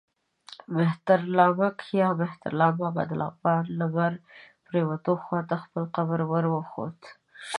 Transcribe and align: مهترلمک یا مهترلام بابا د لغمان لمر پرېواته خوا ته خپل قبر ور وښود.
مهترلمک 0.77 1.77
یا 1.99 2.07
مهترلام 2.21 2.73
بابا 2.79 3.03
د 3.07 3.11
لغمان 3.21 3.63
لمر 3.79 4.13
پرېواته 4.65 5.11
خوا 5.23 5.39
ته 5.49 5.55
خپل 5.63 5.83
قبر 5.95 6.19
ور 6.31 6.45
وښود. 6.49 6.97